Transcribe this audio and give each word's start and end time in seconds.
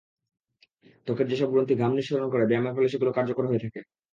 ত্বকের 1.07 1.29
যেসব 1.31 1.49
গ্রন্থি 1.51 1.73
ঘাম 1.77 1.91
নিঃসরণ 1.95 2.27
করে, 2.29 2.43
ব্যায়ামের 2.45 2.75
ফলে 2.75 2.91
সেগুলো 2.91 3.11
কার্যকর 3.13 3.45
হয়ে 3.47 3.63
থাকে। 3.63 3.79